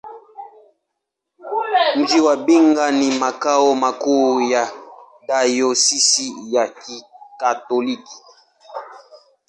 Mji 1.97 2.19
wa 2.21 2.35
Mbinga 2.37 2.91
ni 2.91 3.19
makao 3.19 3.75
makuu 3.75 4.41
ya 4.41 4.71
dayosisi 5.27 6.55
ya 6.55 6.67
Kikatoliki. 6.67 8.17